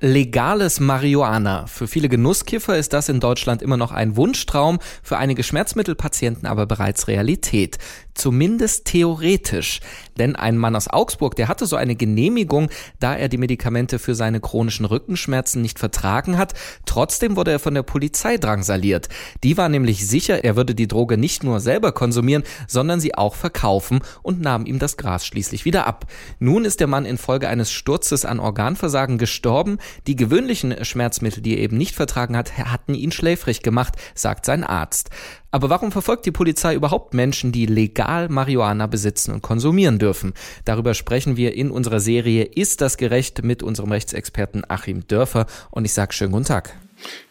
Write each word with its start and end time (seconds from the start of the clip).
legales 0.00 0.80
Marihuana. 0.80 1.66
Für 1.66 1.86
viele 1.86 2.08
Genusskiffer 2.08 2.76
ist 2.76 2.92
das 2.92 3.08
in 3.08 3.20
Deutschland 3.20 3.62
immer 3.62 3.76
noch 3.76 3.92
ein 3.92 4.16
Wunschtraum, 4.16 4.78
für 5.02 5.18
einige 5.18 5.42
Schmerzmittelpatienten 5.42 6.46
aber 6.46 6.66
bereits 6.66 7.06
Realität. 7.06 7.78
Zumindest 8.14 8.86
theoretisch. 8.86 9.80
Denn 10.18 10.36
ein 10.36 10.58
Mann 10.58 10.76
aus 10.76 10.88
Augsburg, 10.88 11.36
der 11.36 11.48
hatte 11.48 11.64
so 11.64 11.76
eine 11.76 11.96
Genehmigung, 11.96 12.68
da 12.98 13.14
er 13.14 13.28
die 13.28 13.38
Medikamente 13.38 13.98
für 13.98 14.14
seine 14.14 14.40
chronischen 14.40 14.84
Rückenschmerzen 14.84 15.62
nicht 15.62 15.78
vertragen 15.78 16.36
hat. 16.36 16.54
Trotzdem 16.84 17.36
wurde 17.36 17.52
er 17.52 17.58
von 17.58 17.74
der 17.74 17.82
Polizei 17.82 18.36
drangsaliert. 18.36 19.08
Die 19.42 19.56
war 19.56 19.68
nämlich 19.68 20.06
sicher, 20.06 20.44
er 20.44 20.56
würde 20.56 20.74
die 20.74 20.88
Droge 20.88 21.16
nicht 21.16 21.44
nur 21.44 21.60
selber 21.60 21.92
konsumieren, 21.92 22.42
sondern 22.66 23.00
sie 23.00 23.14
auch 23.14 23.34
verkaufen 23.34 24.00
und 24.22 24.40
nahm 24.40 24.66
ihm 24.66 24.78
das 24.78 24.96
Gras 24.96 25.24
schließlich 25.24 25.64
wieder 25.64 25.86
ab. 25.86 26.06
Nun 26.38 26.64
ist 26.64 26.80
der 26.80 26.88
Mann 26.88 27.06
infolge 27.06 27.48
eines 27.48 27.70
Sturzes 27.70 28.24
an 28.24 28.40
Organversagen 28.40 29.16
gestorben. 29.16 29.78
Die 30.06 30.16
gewöhnlichen 30.16 30.84
Schmerzmittel, 30.84 31.42
die 31.42 31.56
er 31.56 31.62
eben 31.62 31.76
nicht 31.76 31.94
vertragen 31.94 32.36
hat, 32.36 32.58
hatten 32.58 32.94
ihn 32.94 33.12
schläfrig 33.12 33.62
gemacht, 33.62 33.94
sagt 34.14 34.44
sein 34.44 34.64
Arzt. 34.64 35.10
Aber 35.50 35.68
warum 35.68 35.90
verfolgt 35.90 36.26
die 36.26 36.30
Polizei 36.30 36.74
überhaupt 36.74 37.14
Menschen, 37.14 37.52
die 37.52 37.66
legal 37.66 38.28
Marihuana 38.28 38.86
besitzen 38.86 39.32
und 39.32 39.42
konsumieren 39.42 39.98
dürfen? 39.98 40.32
Darüber 40.64 40.94
sprechen 40.94 41.36
wir 41.36 41.54
in 41.54 41.70
unserer 41.70 42.00
Serie 42.00 42.44
Ist 42.44 42.80
das 42.80 42.96
gerecht 42.96 43.42
mit 43.42 43.62
unserem 43.62 43.90
Rechtsexperten 43.90 44.62
Achim 44.68 45.06
Dörfer 45.08 45.46
und 45.70 45.84
ich 45.84 45.92
sage 45.92 46.12
schönen 46.12 46.32
guten 46.32 46.44
Tag. 46.44 46.76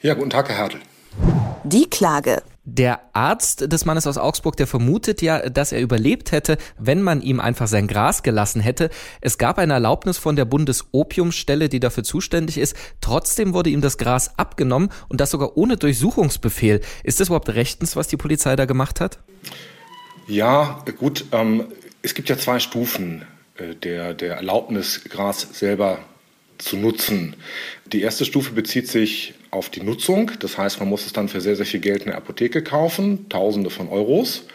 Ja, 0.01 0.13
guten 0.13 0.29
Tag, 0.29 0.49
Herr 0.49 0.57
Hertel. 0.57 0.81
Die 1.63 1.89
Klage. 1.89 2.41
Der 2.71 2.99
Arzt 3.13 3.71
des 3.73 3.85
Mannes 3.85 4.05
aus 4.05 4.19
Augsburg, 4.19 4.55
der 4.55 4.67
vermutet 4.67 5.23
ja, 5.23 5.49
dass 5.49 5.71
er 5.71 5.81
überlebt 5.81 6.31
hätte, 6.31 6.59
wenn 6.77 7.01
man 7.01 7.21
ihm 7.21 7.39
einfach 7.39 7.65
sein 7.65 7.87
Gras 7.87 8.21
gelassen 8.21 8.61
hätte. 8.61 8.91
Es 9.21 9.39
gab 9.39 9.57
eine 9.57 9.73
Erlaubnis 9.73 10.19
von 10.19 10.35
der 10.35 10.45
Bundesopiumstelle, 10.45 11.67
die 11.67 11.79
dafür 11.79 12.03
zuständig 12.03 12.59
ist. 12.59 12.75
Trotzdem 13.01 13.55
wurde 13.55 13.71
ihm 13.71 13.81
das 13.81 13.97
Gras 13.97 14.37
abgenommen 14.37 14.89
und 15.07 15.19
das 15.19 15.31
sogar 15.31 15.57
ohne 15.57 15.77
Durchsuchungsbefehl. 15.77 16.81
Ist 17.03 17.19
das 17.19 17.29
überhaupt 17.29 17.49
rechtens, 17.49 17.95
was 17.95 18.07
die 18.07 18.17
Polizei 18.17 18.55
da 18.55 18.65
gemacht 18.65 19.01
hat? 19.01 19.17
Ja, 20.27 20.83
gut. 20.99 21.25
Ähm, 21.31 21.65
es 22.03 22.13
gibt 22.13 22.29
ja 22.29 22.37
zwei 22.37 22.59
Stufen 22.59 23.23
äh, 23.55 23.73
der, 23.73 24.13
der 24.13 24.35
Erlaubnis, 24.35 25.03
Gras 25.05 25.47
selber 25.53 25.97
zu 26.59 26.77
nutzen. 26.77 27.35
Die 27.87 28.01
erste 28.01 28.25
Stufe 28.25 28.53
bezieht 28.53 28.87
sich 28.87 29.33
auf 29.49 29.69
die 29.69 29.81
Nutzung. 29.81 30.31
Das 30.39 30.57
heißt, 30.57 30.79
man 30.79 30.89
muss 30.89 31.05
es 31.05 31.13
dann 31.13 31.27
für 31.27 31.41
sehr, 31.41 31.55
sehr 31.55 31.65
viel 31.65 31.79
Geld 31.79 32.03
in 32.03 32.09
der 32.09 32.17
Apotheke 32.17 32.61
kaufen, 32.63 33.27
Tausende 33.29 33.69
von 33.69 33.89
Euros. 33.89 34.45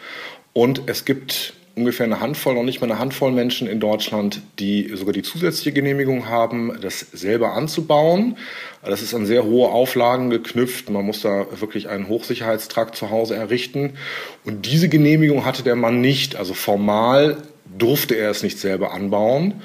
Und 0.53 0.83
es 0.85 1.03
gibt 1.03 1.53
ungefähr 1.75 2.05
eine 2.05 2.21
Handvoll, 2.21 2.55
noch 2.55 2.63
nicht 2.63 2.79
mal 2.79 2.89
eine 2.89 2.99
Handvoll 2.99 3.31
Menschen 3.31 3.67
in 3.67 3.79
Deutschland, 3.79 4.41
die 4.59 4.91
sogar 4.93 5.11
die 5.11 5.23
zusätzliche 5.23 5.73
Genehmigung 5.73 6.29
haben, 6.29 6.77
das 6.81 6.99
selber 7.11 7.53
anzubauen. 7.53 8.37
Das 8.83 9.01
ist 9.01 9.13
an 9.13 9.25
sehr 9.25 9.43
hohe 9.43 9.69
Auflagen 9.69 10.29
geknüpft. 10.29 10.89
Man 10.89 11.05
muss 11.05 11.21
da 11.21 11.45
wirklich 11.59 11.89
einen 11.89 12.07
Hochsicherheitstrakt 12.07 12.95
zu 12.95 13.09
Hause 13.09 13.35
errichten. 13.35 13.95
Und 14.45 14.65
diese 14.65 14.87
Genehmigung 14.87 15.43
hatte 15.43 15.63
der 15.63 15.75
Mann 15.75 15.99
nicht. 15.99 16.37
Also 16.37 16.53
formal 16.53 17.37
durfte 17.77 18.15
er 18.15 18.29
es 18.29 18.43
nicht 18.43 18.59
selber 18.59 18.93
anbauen. 18.93 19.55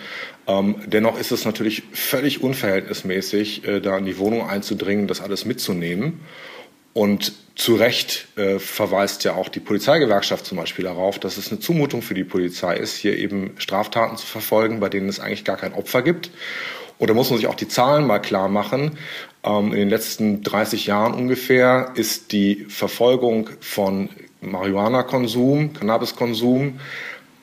Ähm, 0.51 0.77
dennoch 0.87 1.19
ist 1.19 1.31
es 1.31 1.45
natürlich 1.45 1.85
völlig 1.93 2.43
unverhältnismäßig, 2.43 3.67
äh, 3.67 3.81
da 3.81 3.97
in 3.99 4.05
die 4.05 4.19
Wohnung 4.19 4.49
einzudringen, 4.49 5.07
das 5.07 5.21
alles 5.21 5.45
mitzunehmen. 5.45 6.21
Und 6.93 7.33
zu 7.55 7.77
Recht 7.77 8.27
äh, 8.37 8.59
verweist 8.59 9.23
ja 9.23 9.35
auch 9.35 9.49
die 9.49 9.61
Polizeigewerkschaft 9.61 10.45
zum 10.45 10.59
Beispiel 10.59 10.85
darauf, 10.85 11.21
dass 11.21 11.37
es 11.37 11.51
eine 11.51 11.61
Zumutung 11.61 12.03
für 12.03 12.15
die 12.15 12.25
Polizei 12.25 12.77
ist, 12.77 12.97
hier 12.97 13.17
eben 13.17 13.53
Straftaten 13.59 14.17
zu 14.17 14.27
verfolgen, 14.27 14.81
bei 14.81 14.89
denen 14.89 15.09
es 15.09 15.21
eigentlich 15.21 15.45
gar 15.45 15.57
kein 15.57 15.73
Opfer 15.73 16.03
gibt. 16.03 16.31
Und 16.99 17.09
da 17.09 17.15
muss 17.15 17.31
man 17.31 17.39
sich 17.39 17.47
auch 17.47 17.55
die 17.55 17.69
Zahlen 17.69 18.07
mal 18.07 18.19
klar 18.19 18.49
machen. 18.49 18.99
Ähm, 19.45 19.67
in 19.67 19.79
den 19.79 19.89
letzten 19.89 20.43
30 20.43 20.87
Jahren 20.87 21.15
ungefähr 21.15 21.93
ist 21.95 22.33
die 22.33 22.67
Verfolgung 22.69 23.51
von 23.61 24.09
Marihuana-Konsum, 24.41 25.75
Cannabiskonsum 25.75 26.81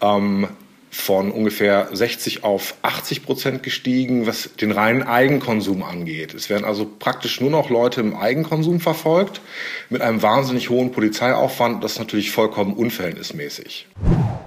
ähm, 0.02 0.48
von 0.90 1.32
ungefähr 1.32 1.90
60 1.92 2.44
auf 2.44 2.76
80 2.82 3.24
Prozent 3.24 3.64
gestiegen, 3.64 4.26
was 4.26 4.50
den 4.60 4.72
reinen 4.72 5.04
Eigenkonsum 5.04 5.84
angeht. 5.84 6.34
Es 6.34 6.50
werden 6.50 6.66
also 6.66 6.86
praktisch 6.86 7.42
nur 7.42 7.50
noch 7.50 7.70
Leute 7.70 8.02
im 8.02 8.16
Eigenkonsum 8.16 8.80
verfolgt, 8.80 9.42
mit 9.90 10.02
einem 10.02 10.22
wahnsinnig 10.22 10.70
hohen 10.70 10.92
Polizeiaufwand. 10.92 11.84
Das 11.84 11.94
ist 11.94 12.00
natürlich 12.00 12.32
vollkommen 12.32 12.74
unverhältnismäßig. 12.74 13.88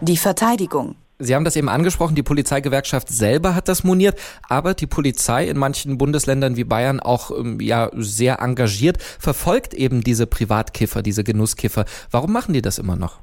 Die 0.00 0.16
Verteidigung. 0.16 0.96
Sie 1.22 1.34
haben 1.34 1.44
das 1.44 1.54
eben 1.56 1.68
angesprochen, 1.68 2.14
die 2.14 2.22
Polizeigewerkschaft 2.22 3.10
selber 3.10 3.54
hat 3.54 3.68
das 3.68 3.84
moniert, 3.84 4.18
aber 4.48 4.72
die 4.72 4.86
Polizei 4.86 5.46
in 5.46 5.58
manchen 5.58 5.98
Bundesländern 5.98 6.56
wie 6.56 6.64
Bayern 6.64 6.98
auch 6.98 7.30
ähm, 7.30 7.60
ja 7.60 7.90
sehr 7.94 8.40
engagiert 8.40 9.02
verfolgt 9.02 9.74
eben 9.74 10.02
diese 10.02 10.26
Privatkiffer, 10.26 11.02
diese 11.02 11.22
Genusskiffer. 11.22 11.84
Warum 12.10 12.32
machen 12.32 12.54
die 12.54 12.62
das 12.62 12.78
immer 12.78 12.96
noch? 12.96 13.20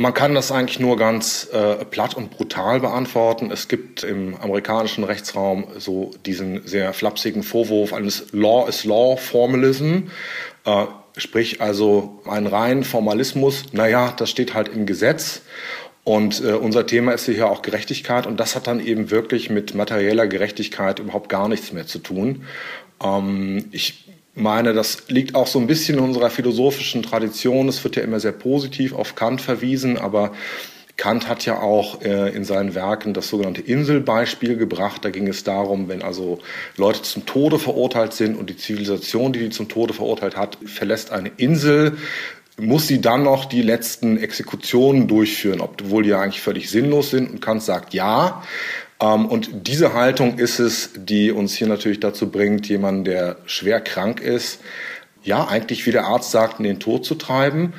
Man 0.00 0.14
kann 0.14 0.34
das 0.34 0.50
eigentlich 0.50 0.80
nur 0.80 0.96
ganz 0.96 1.50
äh, 1.52 1.84
platt 1.84 2.14
und 2.14 2.30
brutal 2.30 2.80
beantworten. 2.80 3.50
Es 3.50 3.68
gibt 3.68 4.02
im 4.02 4.34
amerikanischen 4.34 5.04
Rechtsraum 5.04 5.66
so 5.76 6.12
diesen 6.24 6.66
sehr 6.66 6.94
flapsigen 6.94 7.42
Vorwurf 7.42 7.92
eines 7.92 8.32
Law 8.32 8.66
is 8.66 8.84
Law 8.84 9.18
Formalism. 9.18 10.04
Äh, 10.64 10.86
sprich 11.18 11.60
also 11.60 12.18
ein 12.26 12.46
rein 12.46 12.82
Formalismus, 12.82 13.74
naja, 13.74 14.14
das 14.16 14.30
steht 14.30 14.54
halt 14.54 14.68
im 14.68 14.86
Gesetz. 14.86 15.42
Und 16.02 16.42
äh, 16.42 16.52
unser 16.54 16.86
Thema 16.86 17.12
ist 17.12 17.26
hier 17.26 17.50
auch 17.50 17.60
Gerechtigkeit 17.60 18.26
und 18.26 18.40
das 18.40 18.56
hat 18.56 18.68
dann 18.68 18.80
eben 18.80 19.10
wirklich 19.10 19.50
mit 19.50 19.74
materieller 19.74 20.26
Gerechtigkeit 20.26 20.98
überhaupt 20.98 21.28
gar 21.28 21.46
nichts 21.46 21.74
mehr 21.74 21.86
zu 21.86 21.98
tun. 21.98 22.46
Ähm, 23.04 23.66
ich 23.70 24.08
meine, 24.34 24.72
das 24.72 25.08
liegt 25.08 25.34
auch 25.34 25.46
so 25.46 25.58
ein 25.58 25.66
bisschen 25.66 25.98
in 25.98 26.04
unserer 26.04 26.30
philosophischen 26.30 27.02
Tradition. 27.02 27.68
Es 27.68 27.82
wird 27.84 27.96
ja 27.96 28.02
immer 28.02 28.20
sehr 28.20 28.32
positiv 28.32 28.92
auf 28.92 29.14
Kant 29.14 29.40
verwiesen, 29.40 29.98
aber 29.98 30.32
Kant 31.00 31.28
hat 31.28 31.46
ja 31.46 31.60
auch 31.60 32.02
äh, 32.02 32.28
in 32.34 32.44
seinen 32.44 32.74
Werken 32.74 33.14
das 33.14 33.28
sogenannte 33.28 33.62
Inselbeispiel 33.62 34.56
gebracht. 34.56 35.02
Da 35.02 35.08
ging 35.08 35.28
es 35.28 35.44
darum, 35.44 35.88
wenn 35.88 36.02
also 36.02 36.40
Leute 36.76 37.00
zum 37.00 37.24
Tode 37.24 37.58
verurteilt 37.58 38.12
sind 38.12 38.36
und 38.36 38.50
die 38.50 38.56
Zivilisation, 38.58 39.32
die 39.32 39.38
die 39.38 39.50
zum 39.50 39.68
Tode 39.68 39.94
verurteilt 39.94 40.36
hat, 40.36 40.58
verlässt 40.66 41.10
eine 41.10 41.30
Insel, 41.38 41.96
muss 42.58 42.86
sie 42.86 43.00
dann 43.00 43.22
noch 43.22 43.46
die 43.46 43.62
letzten 43.62 44.18
Exekutionen 44.18 45.08
durchführen, 45.08 45.62
obwohl 45.62 46.02
die 46.02 46.10
ja 46.10 46.20
eigentlich 46.20 46.42
völlig 46.42 46.68
sinnlos 46.68 47.08
sind. 47.08 47.30
Und 47.30 47.40
Kant 47.40 47.62
sagt 47.62 47.94
ja. 47.94 48.42
Ähm, 49.00 49.26
und 49.26 49.50
diese 49.66 49.94
Haltung 49.94 50.38
ist 50.38 50.58
es, 50.58 50.90
die 50.94 51.32
uns 51.32 51.54
hier 51.54 51.66
natürlich 51.66 52.00
dazu 52.00 52.30
bringt, 52.30 52.68
jemanden, 52.68 53.04
der 53.04 53.36
schwer 53.46 53.80
krank 53.80 54.20
ist, 54.20 54.60
ja, 55.22 55.46
eigentlich, 55.46 55.86
wie 55.86 55.92
der 55.92 56.06
Arzt 56.06 56.30
sagt, 56.30 56.58
in 56.60 56.64
den 56.64 56.80
Tod 56.80 57.04
zu 57.04 57.14
treiben. 57.14 57.74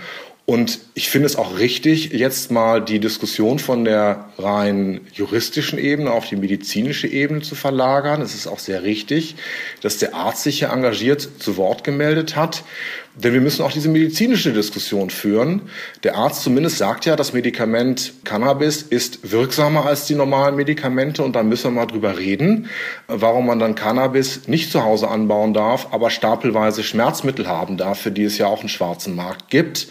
Und 0.45 0.79
ich 0.95 1.09
finde 1.09 1.27
es 1.27 1.37
auch 1.37 1.59
richtig, 1.59 2.11
jetzt 2.11 2.51
mal 2.51 2.81
die 2.83 2.99
Diskussion 2.99 3.57
von 3.57 3.85
der 3.85 4.29
rein 4.37 5.01
juristischen 5.13 5.79
Ebene 5.79 6.11
auf 6.11 6.27
die 6.27 6.35
medizinische 6.35 7.07
Ebene 7.07 7.41
zu 7.41 7.55
verlagern. 7.55 8.21
Es 8.21 8.35
ist 8.35 8.47
auch 8.47 8.59
sehr 8.59 8.83
richtig, 8.83 9.35
dass 9.81 9.97
der 9.97 10.13
Arzt 10.13 10.43
sich 10.43 10.59
hier 10.59 10.69
engagiert 10.69 11.21
zu 11.39 11.57
Wort 11.57 11.83
gemeldet 11.83 12.35
hat. 12.35 12.63
Denn 13.15 13.33
wir 13.33 13.41
müssen 13.41 13.63
auch 13.63 13.71
diese 13.71 13.89
medizinische 13.89 14.53
Diskussion 14.53 15.09
führen. 15.09 15.63
Der 16.03 16.15
Arzt 16.15 16.43
zumindest 16.43 16.77
sagt 16.77 17.05
ja, 17.05 17.17
das 17.17 17.33
Medikament 17.33 18.13
Cannabis 18.23 18.81
ist 18.81 19.31
wirksamer 19.31 19.85
als 19.85 20.05
die 20.05 20.15
normalen 20.15 20.55
Medikamente 20.55 21.21
und 21.23 21.35
da 21.35 21.43
müssen 21.43 21.65
wir 21.65 21.81
mal 21.81 21.87
drüber 21.87 22.17
reden, 22.17 22.69
warum 23.07 23.47
man 23.47 23.59
dann 23.59 23.75
Cannabis 23.75 24.47
nicht 24.47 24.71
zu 24.71 24.83
Hause 24.83 25.09
anbauen 25.09 25.53
darf, 25.53 25.89
aber 25.91 26.09
stapelweise 26.09 26.83
Schmerzmittel 26.83 27.47
haben 27.47 27.75
darf, 27.75 27.99
für 27.99 28.11
die 28.11 28.23
es 28.23 28.37
ja 28.37 28.47
auch 28.47 28.61
einen 28.61 28.69
schwarzen 28.69 29.15
Markt 29.15 29.49
gibt. 29.49 29.87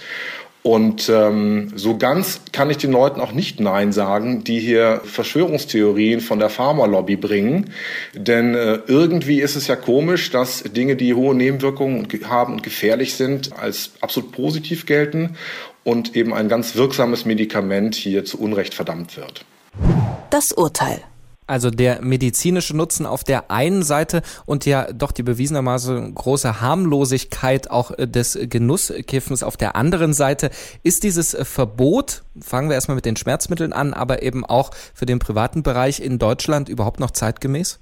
Und 0.63 1.09
ähm, 1.09 1.73
so 1.75 1.97
ganz 1.97 2.43
kann 2.53 2.69
ich 2.69 2.77
den 2.77 2.93
Leuten 2.93 3.21
auch 3.21 3.33
nicht 3.33 3.61
Nein 3.61 3.93
sagen, 3.93 4.45
die 4.45 4.61
hier 4.61 5.01
Verschwörungstheorien 5.05 6.21
von 6.21 6.39
der 6.39 6.51
Pharmalobby 6.51 7.17
bringen. 7.17 7.71
Denn 8.15 8.55
äh, 8.55 8.81
irgendwie 8.87 9.41
ist 9.41 9.57
es 9.57 9.69
ja 9.69 9.77
komisch, 9.77 10.31
dass 10.31 10.63
Dinge, 10.63 10.97
die 10.97 11.15
hohe 11.15 11.35
Nebenwirkungen 11.35 12.07
haben 12.29 12.55
und 12.55 12.63
gefährlich 12.63 13.15
sind, 13.15 13.59
als 13.59 13.93
absolut 14.03 14.33
positiv 14.33 14.85
gelten 14.85 15.37
und 15.83 16.15
eben 16.15 16.35
ein 16.35 16.49
ganz 16.49 16.77
wirksames 16.77 17.25
Medikament 17.25 17.95
hier 17.95 18.27
zu 18.27 18.39
Unrecht 18.39 18.75
verdammt 18.75 19.17
wird. 19.17 19.47
Das 20.29 20.53
Urteil. 20.53 21.01
Also 21.51 21.69
der 21.71 22.01
medizinische 22.01 22.77
Nutzen 22.77 23.07
auf 23.07 23.25
der 23.25 23.51
einen 23.51 23.83
Seite 23.83 24.23
und 24.47 24.67
ja 24.67 24.93
doch 24.93 25.11
die 25.11 25.25
bewiesenermaßen 25.25 26.15
große 26.15 26.61
Harmlosigkeit 26.61 27.73
auch 27.73 27.91
äh, 27.91 28.07
des 28.07 28.39
Genusskiffens 28.41 29.43
auf 29.43 29.57
der 29.57 29.75
anderen 29.75 30.13
Seite. 30.13 30.51
Ist 30.85 31.03
dieses 31.03 31.37
Verbot, 31.43 32.23
fangen 32.41 32.69
wir 32.69 32.75
erstmal 32.75 32.95
mit 32.95 33.05
den 33.05 33.17
Schmerzmitteln 33.17 33.73
an, 33.73 33.95
aber 33.95 34.23
eben 34.23 34.47
auch 34.47 34.71
für 34.95 35.07
den 35.07 35.19
privaten 35.19 35.65
Bereich 35.65 35.99
in 35.99 36.21
Deutschland 36.21 36.69
überhaupt 36.69 37.01
noch 37.01 37.11
zeitgemäß? 37.11 37.81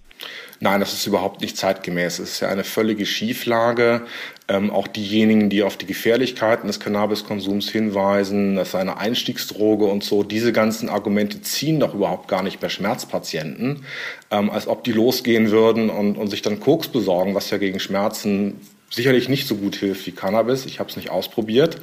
Nein, 0.60 0.80
das 0.80 0.92
ist 0.92 1.06
überhaupt 1.06 1.40
nicht 1.40 1.56
zeitgemäß. 1.56 2.18
Es 2.18 2.32
ist 2.32 2.40
ja 2.40 2.48
eine 2.48 2.64
völlige 2.64 3.06
Schieflage. 3.06 4.02
Ähm, 4.48 4.70
auch 4.70 4.88
diejenigen, 4.88 5.50
die 5.50 5.62
auf 5.62 5.76
die 5.76 5.86
Gefährlichkeiten 5.86 6.66
des 6.66 6.80
Cannabiskonsums 6.80 7.70
hinweisen, 7.70 8.56
das 8.56 8.72
sei 8.72 8.80
eine 8.80 8.96
Einstiegsdroge 8.96 9.84
und 9.84 10.02
so, 10.02 10.24
diese 10.24 10.52
ganzen 10.52 10.88
Argumente 10.88 11.42
ziehen 11.42 11.78
doch 11.78 11.94
überhaupt 11.94 12.26
gar 12.28 12.42
nicht 12.42 12.58
bei 12.58 12.68
Schmerzpatienten, 12.68 13.84
ähm, 14.30 14.50
als 14.50 14.66
ob 14.66 14.82
die 14.82 14.92
losgehen 14.92 15.50
würden 15.50 15.90
und, 15.90 16.16
und 16.16 16.28
sich 16.28 16.42
dann 16.42 16.58
Koks 16.58 16.88
besorgen, 16.88 17.34
was 17.34 17.50
ja 17.50 17.58
gegen 17.58 17.78
Schmerzen 17.78 18.60
sicherlich 18.90 19.28
nicht 19.28 19.46
so 19.46 19.56
gut 19.56 19.76
hilft 19.76 20.06
wie 20.06 20.12
Cannabis. 20.12 20.66
Ich 20.66 20.80
habe 20.80 20.90
es 20.90 20.96
nicht 20.96 21.10
ausprobiert. 21.10 21.78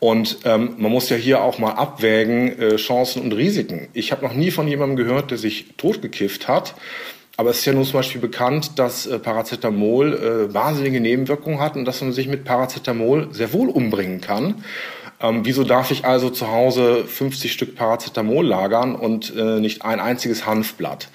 Und 0.00 0.38
ähm, 0.44 0.74
man 0.78 0.90
muss 0.90 1.08
ja 1.08 1.16
hier 1.16 1.42
auch 1.42 1.58
mal 1.58 1.74
abwägen 1.74 2.58
äh, 2.58 2.76
Chancen 2.76 3.22
und 3.22 3.32
Risiken. 3.32 3.88
Ich 3.92 4.10
habe 4.10 4.24
noch 4.24 4.34
nie 4.34 4.50
von 4.50 4.66
jemandem 4.66 4.96
gehört, 4.96 5.30
der 5.30 5.38
sich 5.38 5.74
totgekifft 5.76 6.48
hat. 6.48 6.74
Aber 7.36 7.50
es 7.50 7.60
ist 7.60 7.64
ja 7.64 7.72
nun 7.72 7.84
zum 7.84 7.94
Beispiel 7.94 8.20
bekannt, 8.20 8.78
dass 8.78 9.06
äh, 9.06 9.18
Paracetamol 9.18 10.48
äh, 10.50 10.54
wahnsinnige 10.54 11.00
Nebenwirkungen 11.00 11.60
hat 11.60 11.76
und 11.76 11.84
dass 11.84 12.02
man 12.02 12.12
sich 12.12 12.28
mit 12.28 12.44
Paracetamol 12.44 13.28
sehr 13.32 13.52
wohl 13.52 13.68
umbringen 13.68 14.20
kann. 14.20 14.62
Ähm, 15.22 15.44
wieso 15.44 15.62
darf 15.64 15.90
ich 15.92 16.04
also 16.04 16.30
zu 16.30 16.50
Hause 16.50 17.04
50 17.06 17.52
Stück 17.52 17.76
Paracetamol 17.76 18.44
lagern 18.44 18.94
und 18.94 19.34
äh, 19.36 19.60
nicht 19.60 19.84
ein 19.84 20.00
einziges 20.00 20.46
Hanfblatt? 20.46 21.08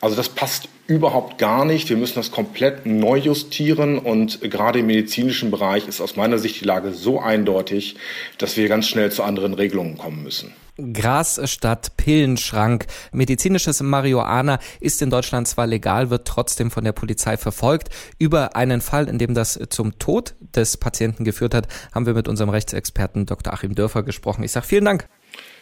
Also 0.00 0.16
das 0.16 0.30
passt 0.30 0.68
überhaupt 0.86 1.38
gar 1.38 1.64
nicht. 1.64 1.88
Wir 1.88 1.96
müssen 1.96 2.16
das 2.16 2.32
komplett 2.32 2.86
neu 2.86 3.18
justieren 3.18 3.98
und 3.98 4.40
gerade 4.40 4.80
im 4.80 4.86
medizinischen 4.86 5.50
Bereich 5.50 5.86
ist 5.86 6.00
aus 6.00 6.16
meiner 6.16 6.38
Sicht 6.38 6.60
die 6.60 6.64
Lage 6.64 6.92
so 6.92 7.20
eindeutig, 7.20 7.96
dass 8.38 8.56
wir 8.56 8.66
ganz 8.68 8.88
schnell 8.88 9.12
zu 9.12 9.22
anderen 9.22 9.54
Regelungen 9.54 9.98
kommen 9.98 10.24
müssen. 10.24 10.52
Gras 10.92 11.40
statt 11.44 11.96
Pillenschrank. 11.96 12.86
Medizinisches 13.12 13.80
Marihuana 13.80 14.58
ist 14.80 15.02
in 15.02 15.10
Deutschland 15.10 15.48
zwar 15.48 15.66
legal, 15.66 16.10
wird 16.10 16.26
trotzdem 16.26 16.70
von 16.70 16.84
der 16.84 16.92
Polizei 16.92 17.36
verfolgt. 17.36 17.88
Über 18.18 18.56
einen 18.56 18.80
Fall, 18.80 19.08
in 19.08 19.18
dem 19.18 19.34
das 19.34 19.58
zum 19.70 19.98
Tod 19.98 20.34
des 20.54 20.76
Patienten 20.76 21.24
geführt 21.24 21.54
hat, 21.54 21.68
haben 21.92 22.06
wir 22.06 22.14
mit 22.14 22.28
unserem 22.28 22.50
Rechtsexperten 22.50 23.26
Dr. 23.26 23.52
Achim 23.52 23.74
Dörfer 23.74 24.02
gesprochen. 24.02 24.42
Ich 24.42 24.52
sage 24.52 24.66
vielen 24.66 24.84
Dank. 24.84 25.08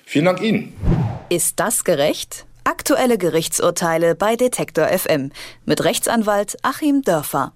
Vielen 0.05 0.25
Dank 0.25 0.41
Ihnen. 0.41 0.73
Ist 1.29 1.61
das 1.61 1.85
gerecht? 1.85 2.47
Aktuelle 2.64 3.19
Gerichtsurteile 3.19 4.14
bei 4.14 4.37
Detektor 4.37 4.87
FM 4.87 5.32
mit 5.64 5.85
Rechtsanwalt 5.85 6.56
Achim 6.62 7.03
Dörfer. 7.03 7.53